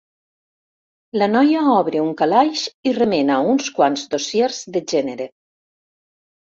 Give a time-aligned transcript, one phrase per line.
[1.21, 5.33] La noia obre un calaix i remena uns quants dossiers de gènere.